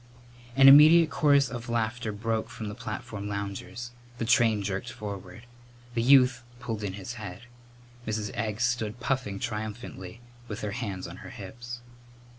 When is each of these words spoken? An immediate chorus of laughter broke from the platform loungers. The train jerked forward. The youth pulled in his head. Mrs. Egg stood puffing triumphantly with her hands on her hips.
An 0.55 0.67
immediate 0.67 1.11
chorus 1.11 1.47
of 1.51 1.69
laughter 1.69 2.11
broke 2.11 2.49
from 2.49 2.69
the 2.69 2.73
platform 2.73 3.27
loungers. 3.29 3.91
The 4.17 4.25
train 4.25 4.63
jerked 4.63 4.91
forward. 4.91 5.43
The 5.93 6.01
youth 6.01 6.41
pulled 6.59 6.83
in 6.83 6.93
his 6.93 7.13
head. 7.21 7.41
Mrs. 8.07 8.31
Egg 8.33 8.61
stood 8.61 8.99
puffing 8.99 9.37
triumphantly 9.39 10.19
with 10.47 10.61
her 10.61 10.71
hands 10.71 11.05
on 11.07 11.17
her 11.17 11.29
hips. 11.29 11.81